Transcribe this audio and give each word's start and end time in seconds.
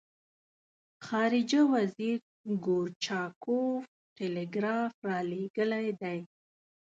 خارجه 1.05 1.61
وزیر 1.73 2.17
ګورچاکوف 2.65 3.83
ټلګراف 4.17 4.93
را 5.07 5.19
لېږلی 5.29 5.87
دی. 6.01 6.19